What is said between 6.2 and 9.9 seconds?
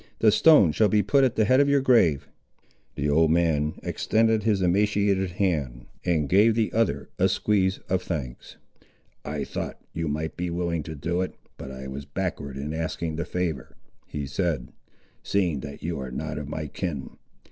gave the other a squeeze of thanks. "I thought,